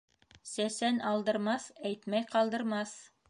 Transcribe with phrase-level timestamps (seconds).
[0.51, 2.97] Сәсән алдырмаҫ, әйтмәй ҡалдырмаҫ.